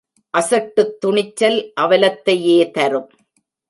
[0.37, 3.09] அசட்டுத் துணிச்சல் அவலத்தையே தரும்.